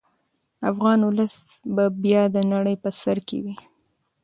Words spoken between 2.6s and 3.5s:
په سر کې